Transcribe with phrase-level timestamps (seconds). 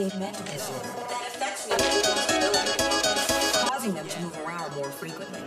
[0.00, 0.74] perceived magnetism
[1.08, 1.76] that affects the
[3.68, 5.40] causing them to move around more frequently.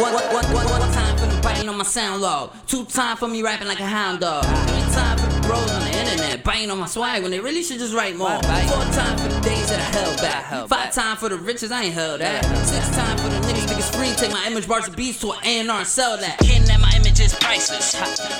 [0.00, 2.52] One, one, one, one time for me biting on my sound log.
[2.66, 4.44] Two time for me rapping like a hound dog.
[4.44, 7.62] Three time for the bros on the internet biting on my swag when they really
[7.62, 8.30] should just write more.
[8.30, 10.68] Four time for the days that I held back.
[10.68, 12.42] Five time for the riches I ain't held that.
[12.64, 14.14] Six time for the niggas think it's free.
[14.14, 16.42] Take my image bars and beats to an A&R and sell that.
[16.42, 17.92] Hitting at my image is priceless.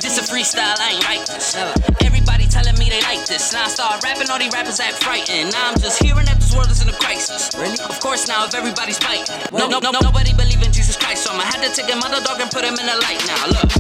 [0.03, 1.55] This a freestyle, I ain't write this.
[2.03, 3.53] Everybody telling me they like this.
[3.53, 5.53] Now I start rapping, all these rappers act frightened.
[5.53, 7.55] Now I'm just hearing that this world is in a crisis.
[7.55, 7.79] Really?
[7.79, 11.33] Of course, now if everybody's fighting, no, no, no, nobody believe in Jesus Christ, so
[11.33, 13.23] I'ma have to take a mother dog and put him in the light.
[13.27, 13.71] Now look,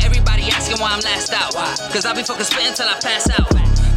[0.00, 1.54] everybody asking why I'm last out.
[1.54, 1.74] Why?
[1.92, 3.48] Cause I be fucking spitting till I pass out.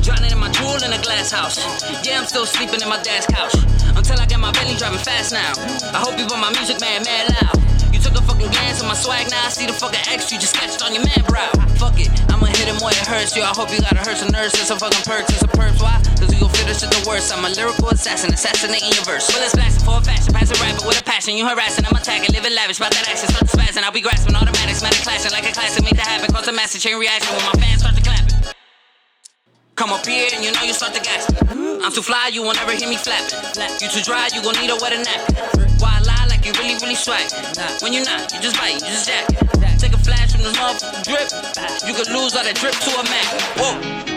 [0.03, 1.59] Drowning in my drool in a glass house.
[2.05, 3.55] Yeah, I'm still sleeping in my dad's couch.
[3.95, 5.51] Until I get my belly driving fast now.
[5.91, 7.66] I hope you put my music man mad loud.
[8.47, 10.39] You took a fucking glance at my swag, now I see the fucking X you
[10.39, 11.51] just sketched on your man brow.
[11.75, 13.43] Fuck it, I'ma hit him where it hurts you.
[13.43, 14.55] I hope you gotta hurt some nerves.
[14.55, 15.83] It's a fucking perks, it's a perks.
[15.83, 15.99] Why?
[16.15, 17.35] Cause we gon' fit this shit the worst.
[17.35, 19.27] I'm a lyrical assassin, assassinating your verse.
[19.27, 21.35] Bullets blasting for a fashion, pass a rapper with a passion.
[21.35, 22.79] You harassing, I'm attacking, living lavish.
[22.79, 23.83] About that action, start to spazzing.
[23.83, 25.83] I'll be grasping automatics, matic clashing like a classic.
[25.83, 28.31] Make that happen, cause a massive chain reaction when my fans start to clapping.
[29.75, 31.27] Come up here and you know you start to gas.
[31.51, 33.43] I'm too fly, you won't ever hear me flapping.
[33.83, 35.21] You too dry, you gon' need a wetter nap.
[35.83, 36.16] Why lie
[37.07, 37.81] swag?
[37.81, 39.27] When you not, you just bite, you just jack.
[39.77, 41.87] Take a flash from this motherfucking drip.
[41.87, 43.27] You could lose all that drip to a Mac.
[43.57, 44.16] Whoa.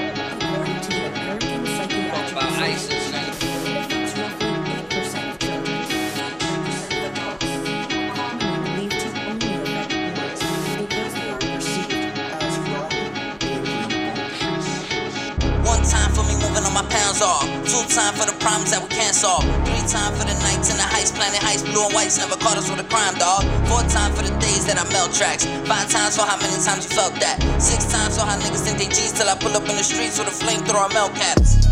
[16.72, 17.46] My pounds off.
[17.66, 19.42] Two time for the problems that we can't solve.
[19.66, 21.66] Three time for the nights in the heist, planning heist.
[21.70, 23.42] Blue and whites never caught us with a crime, dog.
[23.66, 25.46] Four time for the days that I melt tracks.
[25.66, 27.38] Five times for how many times you felt that.
[27.60, 30.18] Six times for how niggas think they G's till I pull up in the streets
[30.18, 31.69] with a flamethrower melt caps.